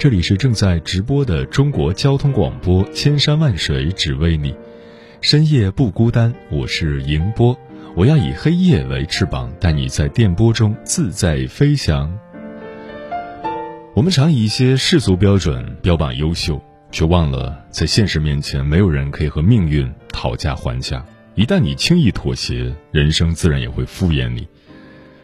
[0.00, 4.56] 这里是正在直播的中国交通广播，千山万水只为你，
[5.20, 6.34] 深夜不孤单。
[6.50, 7.54] 我是迎波，
[7.94, 12.18] 我要以黑夜为翅膀，带你在电波中自在飞翔。
[13.94, 16.58] 我们常以一些世俗标准标榜优秀，
[16.90, 21.04] 却忘了在现实面前，没有人可以和命运讨价还价。
[21.34, 24.48] 一旦你轻易妥协，人生自然也会敷衍你。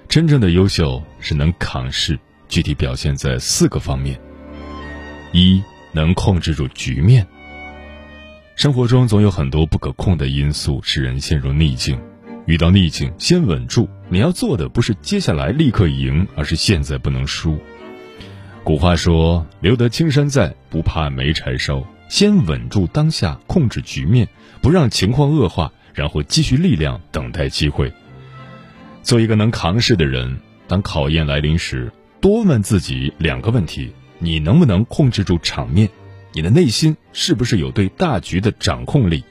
[0.07, 2.19] 真正的优秀是能扛事。
[2.47, 4.21] 具体表现在四个方面：
[5.33, 7.27] 一，能控制住局面。
[8.55, 12.01] 生活中总有很多不可控的因素使人陷入逆境，
[12.47, 13.89] 遇到逆境先稳住。
[14.09, 17.59] 你要做的不是接下来立刻赢，而是现在不能输。
[18.65, 24.29] 古话说：“留得青山在，不怕没柴烧。”先稳住当下，控制局面，
[24.63, 27.93] 不让情况恶化，然后积蓄力量，等待机会。
[29.03, 31.93] 做一个能扛事的人，当考验来临时。
[32.21, 35.89] 多问自己两个问题：你能不能控制住场面？
[36.33, 39.25] 你的内心是不是有对大局的掌控力？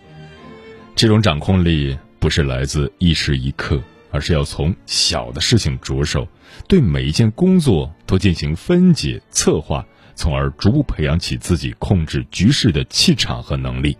[0.95, 6.27] 这种掌控力不是来自一时一刻，而是要从小的事情着手，
[6.67, 9.85] 对每一件工作都进行分解、策划，
[10.15, 13.97] 从而逐步培养起自己控制局势的气场和能力。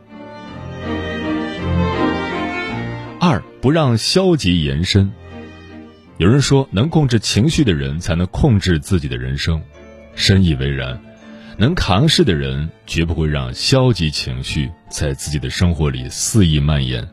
[3.19, 5.12] 二，不让消极延伸。
[6.18, 9.62] 有人说，能控制情绪的人才能控制自己的人生，
[10.16, 11.00] 深以为然。
[11.58, 17.08] 能扛事的人绝不会让消极情绪在自己的生活里肆意蔓延。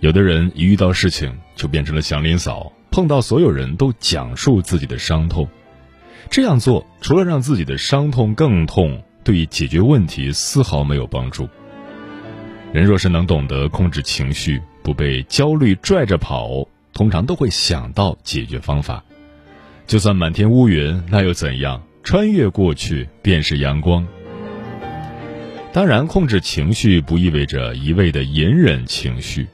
[0.00, 5.48] 有的人一遇到事情就变成了祥林嫂，碰到所有人都讲述自己的伤痛。
[6.28, 11.48] 这样做除了让自己的伤痛更痛，对于解决问题丝毫没有帮助。
[12.72, 16.68] 人若是能懂得控制情绪，不被焦虑拽着跑。
[16.92, 19.04] 通常都会想到解决方法，
[19.86, 21.80] 就算满天乌云，那又怎样？
[22.02, 24.06] 穿越过去便是阳光。
[25.72, 29.46] 当然，控制情绪不意味着一味的隐忍情绪，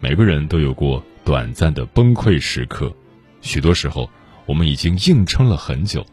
[0.00, 2.92] 每个人都有过短暂的崩溃时刻。
[3.42, 4.10] 许多时候，
[4.46, 6.04] 我们已经硬撑了很久，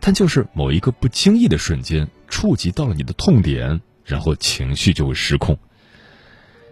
[0.00, 5.58] 但就是某一个不经意的瞬间，触及到了你的痛点，然后情绪就会失控。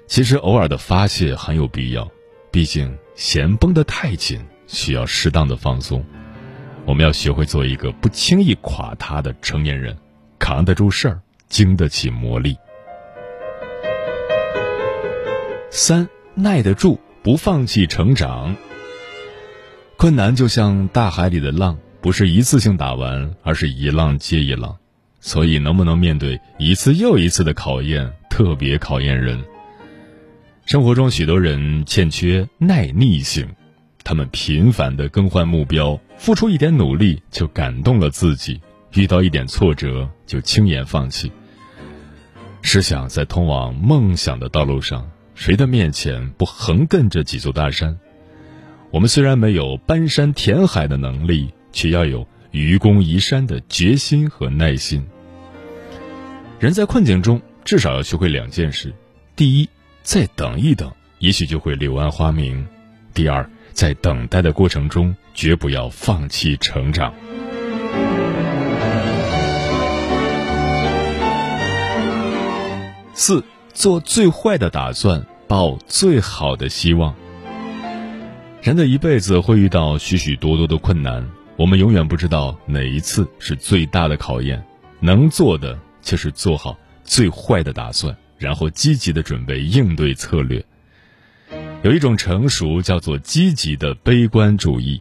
[0.07, 2.11] 其实，偶尔的发泄很有必要，
[2.51, 2.97] 毕竟。
[3.17, 6.03] 弦绷得太紧，需要适当的放松。
[6.87, 9.97] 我们要学会做一个不轻易垮塌的成年人，
[10.39, 12.57] 扛得住事儿，经得起磨砺。
[15.71, 18.57] 三，耐得住，不放弃成长。
[19.97, 24.77] 困难就像大海里的浪，不是一次性打完，而是一浪接一浪。
[25.21, 29.45] 所以，能不能面对一次又一次的考验，特别考验人。
[30.65, 33.47] 生活中许多人欠缺耐逆性，
[34.03, 38.61] 他们频繁的更换目标，付出一点努力就感动了自己，
[38.93, 41.33] 遇到一点挫折就轻言放弃。
[42.61, 47.99] 试想，在通往梦想的道路上，谁的面前不横亘着几座大山？
[48.91, 55.03] 我们虽然没有搬山填海的能力，却要有愚公移山的决心和耐心。
[56.59, 58.93] 人在困境中，至少要学会两件事：
[59.34, 59.71] 第一，
[60.03, 62.66] 再等一等，也许就会柳暗花明。
[63.15, 67.13] 第二，在等待的过程中，绝不要放弃成长。
[73.15, 77.15] 四，做最坏的打算，抱最好的希望。
[78.63, 81.27] 人的一辈子会遇到许许多多的困难，
[81.57, 84.63] 我们永远不知道哪一次是最大的考验。
[85.01, 88.16] 能做的就是做好最坏的打算。
[88.41, 90.65] 然后积极的准备应对策略。
[91.82, 95.00] 有一种成熟叫做积极的悲观主义，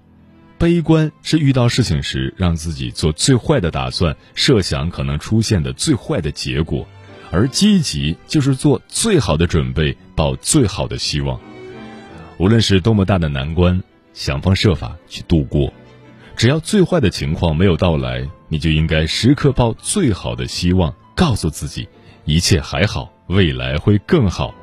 [0.58, 6.88] 悲观是遇到事情时让自己做最坏的打算，设想可能出现的最坏的结果，
[7.32, 11.38] 而积极就是做最好的准备，抱最好的希望。
[12.38, 13.84] 无论是多么大的难关，
[14.14, 15.74] 想方设法去度过。
[16.38, 21.90] 只要最坏的情况没有到来，你就应该时刻抱最好的希望，告诉自己
[22.24, 24.56] 一切还好，未来会更好。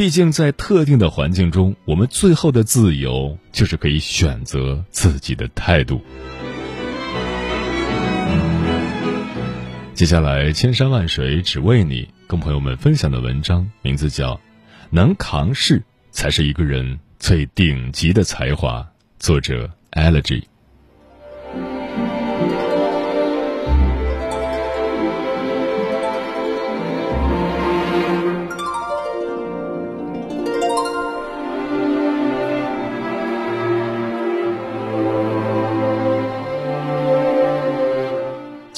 [0.00, 6.00] 毕竟，在特定的环境中，我们最后的自由就是可以选择自己的态度。
[9.92, 14.36] 接下来，千山万水只为你，跟朋友们分享的文章名字叫
[14.88, 18.80] 《能扛事才是一个人最顶级的才华》，
[19.18, 20.49] 作者 Elegy。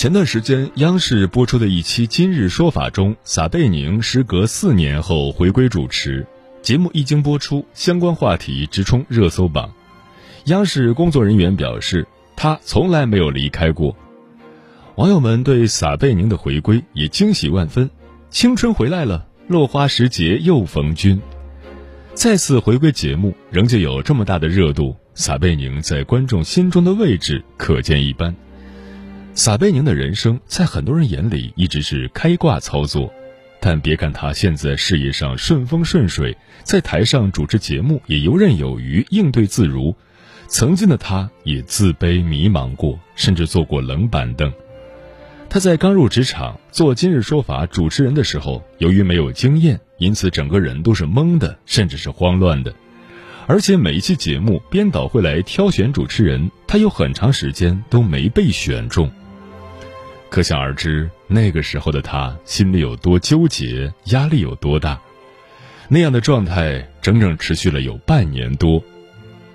[0.03, 6.27] 前段时间，央视播出的一期《今日说法》中，撒贝宁时隔四年后回归主持
[6.61, 9.73] 节目，一经播出，相关话题直冲热搜榜。
[10.47, 12.05] 央视工作人员表示，
[12.35, 13.97] 他从来没有离开过。
[14.97, 17.89] 网友们对撒贝宁的回归也惊喜万分，
[18.29, 21.23] 青春回来了，落花时节又逢君。
[22.13, 28.35] 再次回归节目，仍旧有这么大的热度，撒贝宁在观众心中的位置可见一斑。
[29.35, 33.11] 撒贝宁的人生在很多人眼里一直是开挂操作，
[33.61, 39.97] 但别看他现在事业上顺风顺水，在台上主持节目也游刃有余，应对自如。
[40.49, 44.53] 曾经的他也自卑迷茫过，甚至坐过冷板凳。
[45.49, 52.75] 他在刚入职场做《今日说法》主持人的时候，由于没有经验，因此整个人都是懵的，甚至是慌乱的。
[53.47, 59.11] 而且每一期节目编导会来挑选主持人，他有很长时间都没被选中。
[60.33, 64.99] 可想而知，那个时候的他心里有多纠结，压力有多大。
[65.89, 68.83] 那样的状态整整持续了有半年多。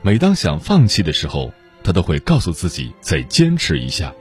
[0.04, 1.52] 每当想放弃的时候，
[1.84, 4.14] 他都会告诉自己再坚持一下。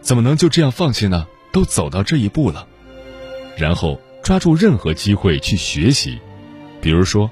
[0.00, 1.26] 怎么能就这样放弃呢？
[1.50, 2.68] 都走到这一步了。
[3.56, 6.20] 然后抓住任何机会去学习，
[6.80, 7.28] 比如说，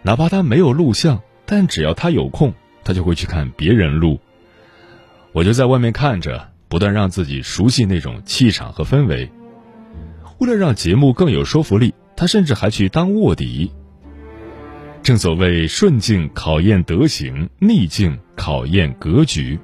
[0.00, 4.18] 哪怕他没有录像，但只要他有空，他就会去看别人录。
[5.32, 6.48] 我就在外面看着。
[6.68, 9.30] 不断让自己熟悉那种气场和氛围。
[10.38, 13.72] 为了让节目更有说服力，他甚至还去当卧底。
[15.02, 19.58] 正所谓顺境考验德行，逆境考验格局。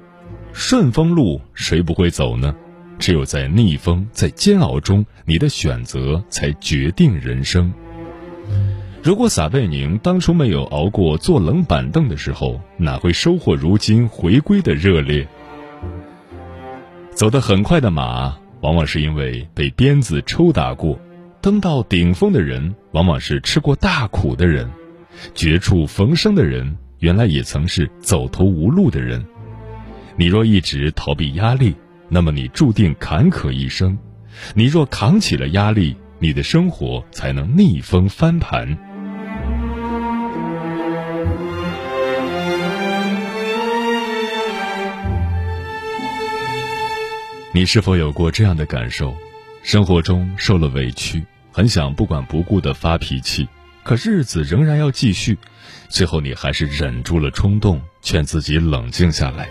[0.51, 2.55] 顺风路谁不会走呢？
[2.97, 7.71] 只有在逆风、在煎熬中，你的选择才决定人生。
[9.03, 15.27] 如果撒贝宁当初没有熬过坐冷板凳的时候，哪会收获如今回归的热烈？
[17.15, 20.99] 走得很快的马，往往是因为被鞭子抽打过；
[21.41, 24.67] 登到顶峰的人，往往是吃过大苦的人；
[25.33, 29.25] 绝处逢生的人，原来也曾是走投无路的人。
[30.17, 31.73] 你若一直逃避压力，
[32.09, 33.97] 那么你注定坎坷一生；
[34.53, 38.77] 你若扛起了压力，你的生活才能逆风翻盘。
[47.55, 49.15] 你是否有过这样的感受？
[49.63, 53.47] 生活中受了委屈，很想不管不顾的发脾气，
[53.81, 55.37] 可日子仍然要继续。
[55.87, 59.47] 最后，你还是忍住了冲动，劝自己冷静下来。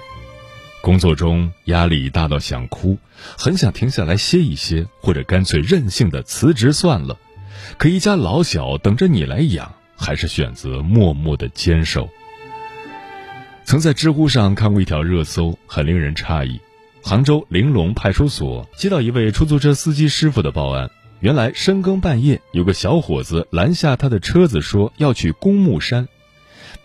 [0.82, 2.99] 工作中压力大到想哭，
[3.38, 7.18] 很想停下来歇一歇，或者干脆任性的辞职算了。
[7.78, 12.11] 可一家老小等着你来养，还是选择默默的坚守。
[13.64, 16.61] 曾在知乎上看过一条热搜，很令人诧异。
[17.06, 26.08] 杭州玲珑派出所接到一位出租车司机师傅的报案，原来深更半夜有个小伙子拦下他的车子，说要去公墓山。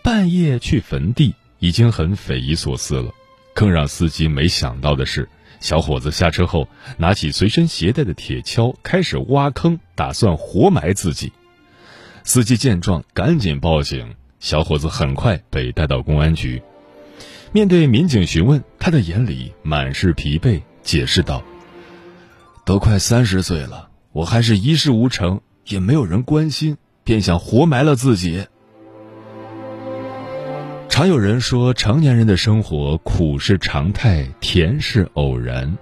[0.02, 3.10] 半夜去坟地已经很匪夷所思了，
[3.54, 5.26] 更让司机没想到的是，
[5.58, 11.32] 小伙子下车后拿起随身携带的铁锹开始挖坑，打算活埋自己。
[12.24, 16.62] 司机见状赶紧报警，小伙子很快被带到公安局。
[17.52, 21.42] 面对民警询问，他的眼里满是疲惫，解释道
[22.64, 28.46] ：“都快三十岁了，我还是一事无成，也没有人关心，便想活埋了自己。”
[30.88, 35.76] 常有人说，成年人的生活苦是常态，甜是偶然。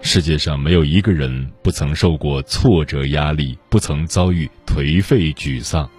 [0.00, 5.90] 世界上没有一个人不曾受过挫折、压力，不曾遭遇颓废、沮丧。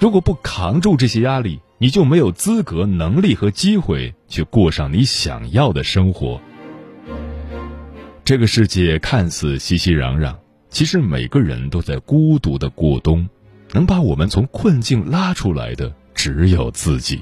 [0.00, 6.40] 如果不扛住这些压力，你就没有资格、能力和机会去过上你想要的生活。
[8.24, 10.36] 这个世界看似熙熙攘攘，
[10.70, 13.28] 其实每个人都在孤独的过冬，
[13.72, 17.20] 能把我们从困境拉出来的只有自己。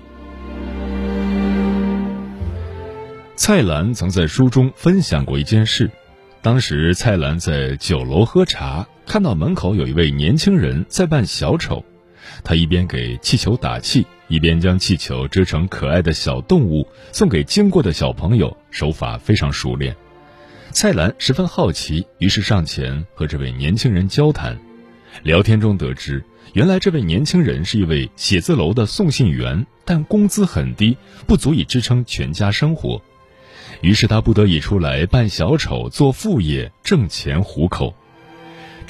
[3.37, 5.91] 蔡澜曾在书中分享过一件事，
[6.43, 11.83] 当时蔡澜在酒楼喝茶，看到门口有一位年轻人在扮小丑，
[12.45, 19.95] 他一边给气球打气，一边将气球织成可爱的小动物送给经过的小朋友，手法非常熟练。
[20.71, 24.57] 蔡澜十分好奇，于是上前和这位年轻人交谈。
[25.25, 30.97] 聊天中得知，原来这位年轻人是一位写字楼的送信员，但工资很低，
[31.27, 33.03] 不足以支撑全家生活。
[33.81, 37.93] 于是他不得已出来扮小丑做副业，挣钱糊口。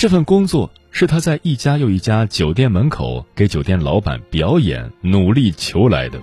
[0.00, 6.18] 这份工作是他在一家又一家酒店门口给酒店老板表演，努力求来的。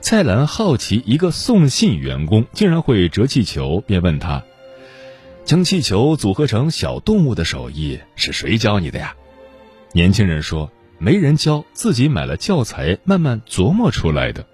[0.00, 4.42] 蔡澜好奇，一个送信员工竟然会折气球，便问他
[5.46, 9.14] ：“将气球组合成小动物的手艺是谁教你的呀？”
[9.94, 10.68] 年轻人说
[10.98, 14.44] ：“没人教，自己买了教材，慢慢琢磨出来的。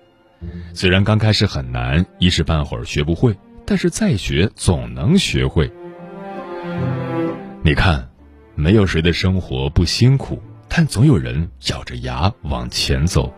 [0.75, 5.73] 虽然刚开始很难，一时半会儿学不会，但是再学总能学会。
[7.65, 8.11] 你看，
[8.57, 13.33] 没有谁的生活不辛苦，但总有人咬着牙往前走。”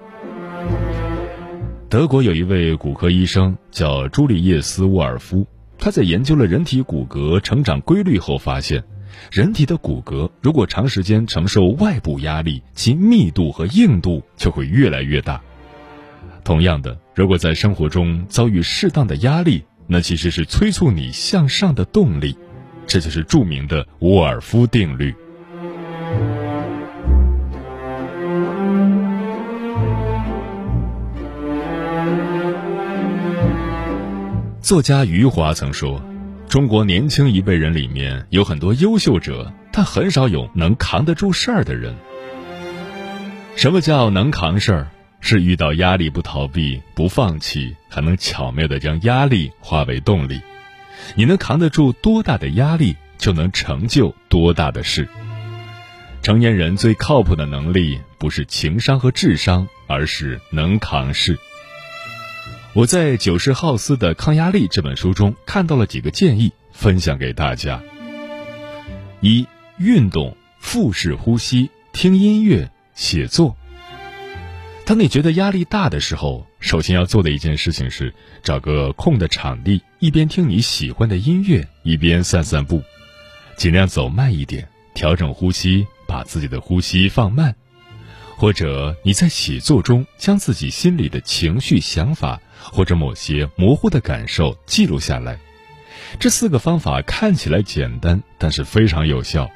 [1.90, 5.46] 德国有一位骨科医生叫朱利叶斯·沃尔夫，
[5.78, 8.82] 他在研究了人体骨骼成长规律后发现，
[9.30, 15.38] 人体的骨骼如果长时间承受外部压力，其密度和硬度就会越来越大。
[16.42, 22.34] 同样的，如果在生活中遭遇适当的压力，那其实是催促你向上的动力，
[22.86, 25.14] 这就是著名的沃尔夫定律。
[34.60, 36.02] 作家余华曾说
[36.48, 41.94] ：“中国年轻一辈人里面有很多优秀者，但很少有能扛得住事儿的人。
[43.56, 44.88] 什么叫能扛事儿？
[45.20, 50.38] 是遇到压力不逃避、不放弃，还能巧妙地将压力化为动力。
[51.14, 55.08] 你能扛得住多大的压力，就能成就多大的事。
[56.22, 61.38] 成年人最靠谱的能力，不是情商和智商，而是能扛事。”
[62.72, 67.80] 我在《九世浩斯的抗压力》这本书中看到了几个建议，分享给大家。
[69.20, 69.46] 一、
[69.78, 73.56] 运动、腹式呼吸、听音乐、写作。
[74.86, 82.82] 当你觉得压力大的时候，首先要做的一件事情是找个空的场地，一边听你喜欢的音乐，一边散散步，
[83.56, 87.54] 尽量走慢一点，调整呼吸，把自己的呼吸放慢。
[88.36, 92.40] 或者你在写作中将自己心里的情绪、想法。
[92.72, 95.38] 或者某些模糊的感受记录下来，
[96.18, 99.50] 这四个方法看起来简单，但是非常有效。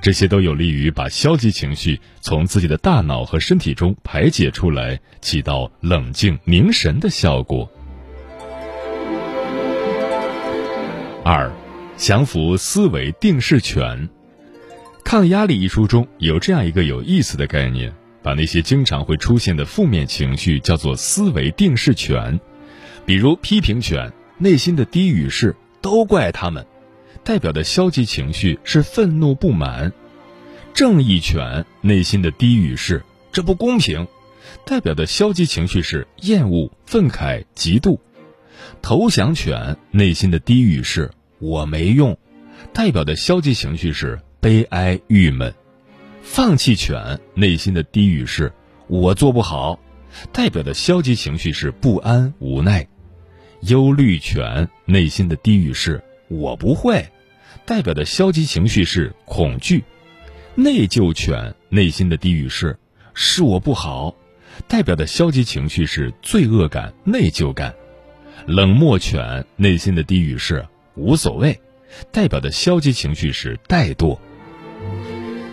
[0.00, 7.70] 这些都有利于把消极情绪从自己的大脑和身体中排解出来，起到冷静凝神的效果。
[11.24, 11.50] 二，
[11.96, 14.08] 降服思维定势权。
[15.04, 17.92] 《抗压力》一书中有这样一个有意思的概念。
[18.22, 22.38] 把那些经常会出现的负面情绪叫做思维定势权，
[23.06, 26.66] 比如批评权，内心的低语是“都怪他们”，
[27.22, 29.90] 代表的消极情绪是愤怒不满；
[30.72, 34.06] 正义权，内心的低语是“这不公平”，
[34.64, 37.98] 代表的消极情绪是厌恶、愤慨、嫉妒；
[38.82, 42.16] 投降权，内心的低语是“我没用”，
[42.72, 45.54] 代表的消极情绪是悲哀、郁闷。
[46.22, 48.52] 放弃权内心的低语是
[48.88, 49.78] “我做不好”，
[50.32, 52.86] 代表的消极情绪是不安、无奈；
[53.62, 57.06] 忧虑权内心的低语是“我不会”，
[57.66, 59.80] 代表的消极情绪是恐惧；
[60.54, 62.78] 内疚犬内心的低语是
[63.12, 64.14] “是我不好”，
[64.68, 67.72] 代表的消极情绪是罪恶感、内疚感；
[68.46, 71.60] 冷漠犬内心的低语是“无所谓”，
[72.12, 74.16] 代表的消极情绪是怠惰。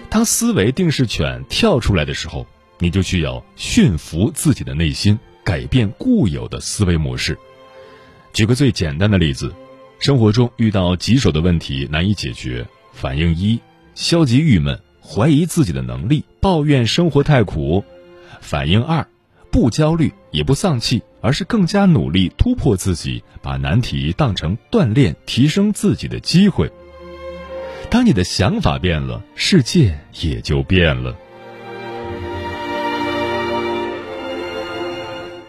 [0.09, 2.45] 当思维定势犬跳出来的时候，
[2.79, 7.37] 你就需要驯服自己的内心，改变固有的思维模式。
[8.33, 9.53] 举个最简单的例子，
[9.99, 13.59] 生活中遇到棘手的问题难以解决，反应一：
[13.95, 17.83] 消极郁闷，怀疑自己的能力，抱怨生活太苦；
[18.39, 19.05] 反应二：
[19.51, 26.71] 不焦虑也不丧气，而是更加努力突破自己，把难题当成锻炼提升自己的机会。
[27.89, 31.15] 当你的想法变了，世界也就变了。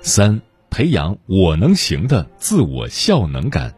[0.01, 0.41] 三、
[0.71, 3.75] 培养我能行的自我效能感。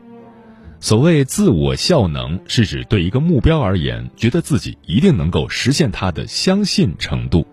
[0.83, 7.47] 所谓自我效能，是指对一个目标而言，觉得自己一定能够实现它的相信程度。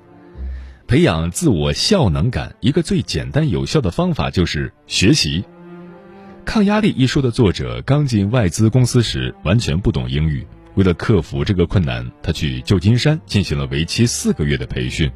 [0.87, 5.41] 培养自我效能感，一个最简单有效的方法就是学习。
[6.45, 10.47] 《抗压力》一书的作者刚进外资公司时，完全不懂英语。
[10.75, 15.11] 为了克服这个困难，他去旧金山进行了为期四个月的培训。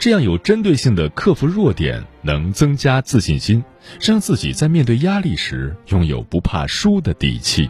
[0.00, 3.62] 这样有针对性的克服弱点，能增加自信心，
[4.00, 7.68] 让自己在面对压力时拥有不怕输的底气。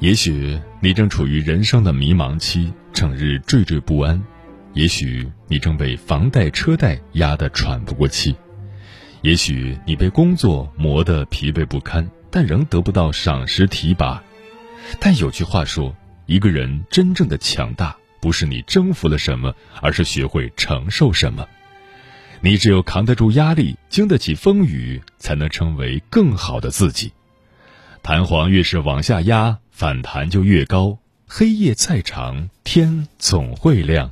[0.00, 4.20] 也许你正处于人生的迷茫期，整日惴惴不安；
[4.74, 8.34] 也许你正被房贷车贷压得喘不过气；
[9.22, 14.20] 也许你被工作磨得疲惫不堪，但仍得不到赏识提拔。
[14.98, 15.94] 但有句话说：
[16.26, 21.46] 一个人真正的强大，不是你征服了什么，而是学会承受什么。
[22.40, 27.12] 你只有扛得住压力，经得起风雨，才能成为更好的自己。
[28.02, 30.98] 弹簧越是往下压，反弹就越高。
[31.28, 34.10] 黑夜再长，天总会亮。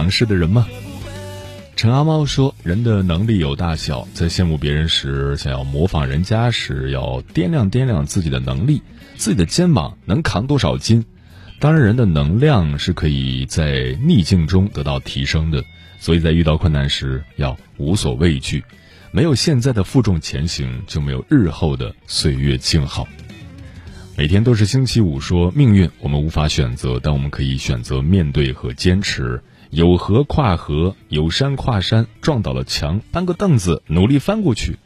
[0.00, 0.66] 尝试的人吗？
[1.76, 8.80] 陈阿猫说：“人的能力有大小，在羡慕别人时，想要模仿人家时，要掂量掂量自己的能力，
[9.16, 11.04] 自己的肩膀能扛多少斤。
[11.58, 15.62] 当然，人的能量是可以在逆境中得到提升的，
[15.98, 18.64] 所以在遇到困难时要无所畏惧，
[19.12, 23.06] 没有现在的负重前行，就没有日后的岁月静好。
[24.16, 29.42] 每天都是星期五，说命运我们无法选择，但我们可以选择面对和坚持。
[29.70, 34.78] 有河跨河，有山跨山，撞倒了墙，搬个凳子，努力翻过去。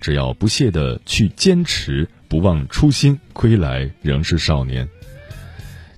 [0.00, 4.88] 只要不懈的去坚持，不忘初心，归来仍是少年。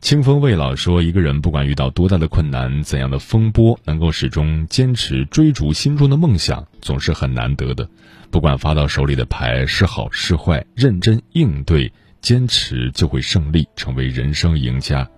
[0.02, 7.88] 清风未老说，一个人不管遇到多大的困难，怎样的风波，能够始终坚持追逐心中的梦想，总是很难得的。
[8.30, 15.08] 不管发到手里的牌是好是坏，认真应对，坚持就会胜利，成为人生赢家。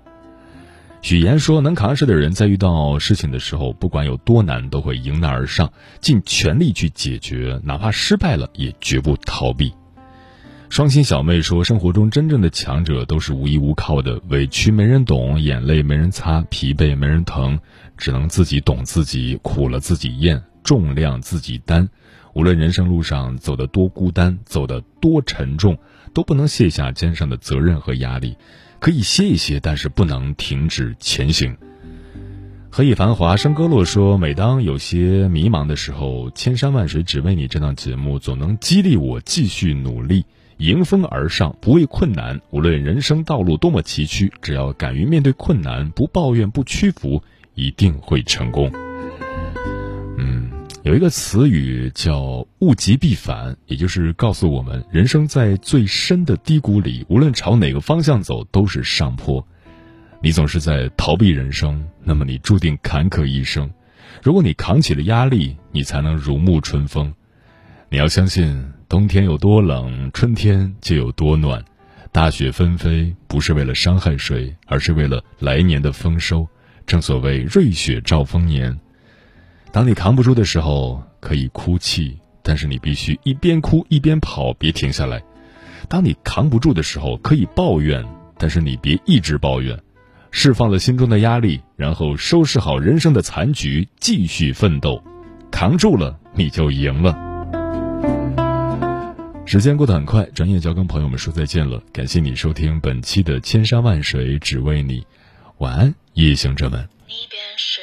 [1.03, 9.73] 许言说：“能扛事的人，在遇到事情的时候，不管有多难，都会迎难而上，尽全力去解决，哪怕失败了，也绝不逃避。”
[10.69, 17.57] 双心小妹说：“生活中真正的强者都是无依无靠的，委屈没人懂，眼泪没人擦，疲惫没人疼，
[17.97, 21.89] 只能自己懂自己，苦了自己咽，重量自己担。
[22.35, 25.79] 无论人生路上走得多孤单，走得多沉重，
[26.13, 28.37] 都不能卸下肩上的责任和压力。
[28.87, 31.57] 可以歇一歇，但是不能停止前行。”
[32.71, 40.25] 何以繁华笙歌落说：“每当有些迷茫的时候，千山万水只为你这档节目，总能激励我继续努力。”
[40.59, 42.41] 迎风而上，不畏困难。
[42.51, 47.25] 无论人生道路多么崎岖，只要敢于面对困难，不抱怨，不屈服，
[47.57, 48.71] 一定会成功。
[50.87, 59.45] 有一个词语叫“物极必反”，也就是告诉我们，人生在最深的低谷里，无论朝哪个方向走，都是上坡。
[60.23, 63.69] 你总是在逃避人生，那么你注定坎坷一生。
[64.23, 67.13] 如果你扛起了压力，你才能如沐春风。
[67.89, 68.65] 你要相信。
[68.89, 71.65] 冬天有多冷，春天就有多暖。
[72.13, 76.47] 大雪纷飞不是为了伤害谁，而是为了来年的丰收。
[76.87, 78.79] 正所谓瑞雪兆丰年。
[79.77, 85.23] 当你扛不住的时候，可以哭泣，但是你必须一边哭一边跑，别停下来。
[85.87, 88.03] 当你扛不住的时候，可以抱怨，
[88.39, 89.79] 但是你别一直抱怨。
[90.31, 95.05] 释放了心中的压力，然后收拾好人生的残局，继续奋斗。
[95.51, 97.15] 扛住了，你就赢了。
[99.45, 101.79] 时间过得很快，转眼就要跟朋友们说再见了。
[101.93, 105.01] 感谢你收听本期的《千山万水只为你》，
[105.59, 106.81] 晚安，夜行者们。
[107.07, 107.83] 你便是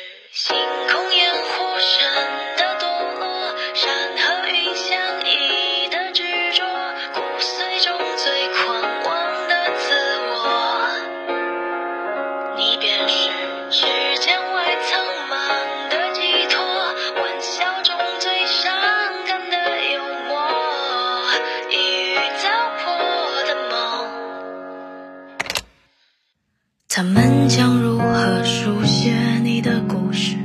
[26.95, 30.35] 他们将如何书写你的故事？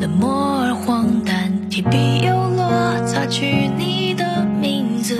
[0.00, 5.18] 冷漠而荒诞，提笔又落，擦去你的名字。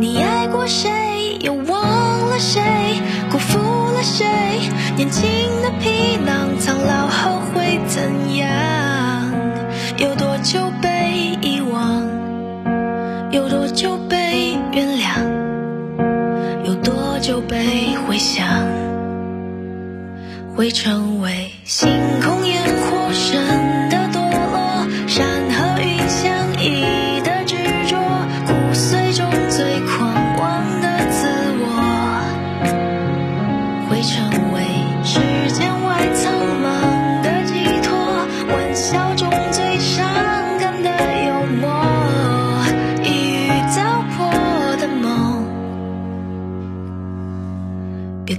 [0.00, 2.60] 你爱过谁，又忘了谁，
[3.30, 3.60] 辜负
[3.94, 4.26] 了谁？
[4.96, 5.24] 年轻
[5.62, 7.40] 的皮囊，苍老后
[20.56, 21.86] 会成为星
[22.22, 22.35] 空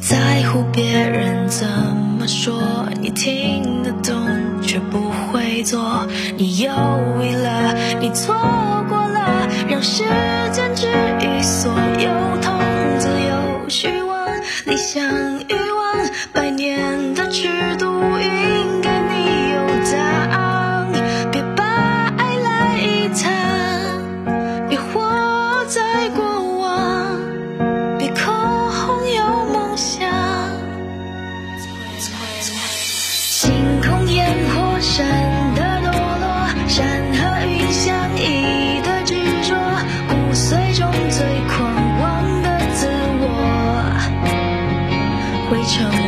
[0.02, 4.16] 在乎别人怎么说，你听得懂
[4.62, 6.08] 却不会做。
[6.38, 6.72] 你犹
[7.22, 8.36] 豫了，你错
[8.88, 10.04] 过了，让时
[10.52, 10.88] 间治
[11.22, 12.10] 愈所有
[12.42, 12.54] 痛，
[13.00, 14.28] 自由虚妄，
[14.66, 15.04] 理想
[15.40, 15.54] 与
[45.50, 46.07] 会成。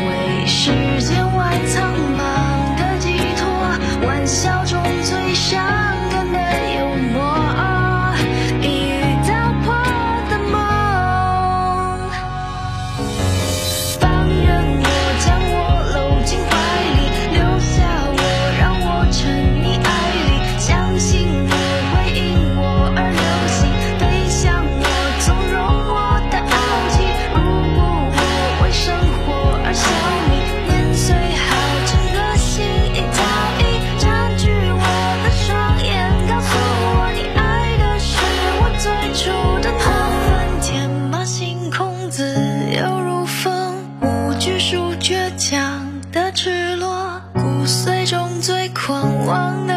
[48.89, 49.68] 狂妄。